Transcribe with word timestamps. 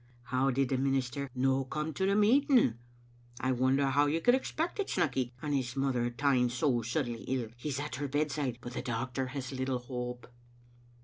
"^ 0.01 0.03
How 0.23 0.49
did 0.49 0.69
the 0.69 0.77
minister 0.79 1.29
no 1.35 1.63
come 1.63 1.93
to 1.93 2.07
the 2.07 2.15
meeting? 2.15 2.79
I 3.39 3.51
wonder 3.51 3.85
how 3.91 4.07
you 4.07 4.19
could 4.19 4.33
expect 4.33 4.79
it, 4.79 4.87
Snecky, 4.87 5.31
and 5.43 5.53
his 5.53 5.75
mother 5.77 6.09
taen 6.09 6.49
so 6.49 6.81
suddenly 6.81 7.21
ill; 7.25 7.49
he's 7.55 7.79
at 7.79 7.97
her 7.97 8.07
bedside, 8.07 8.57
but 8.61 8.73
the 8.73 8.81
doctor 8.81 9.27
has 9.27 9.51
little 9.51 9.77
hope." 9.77 10.25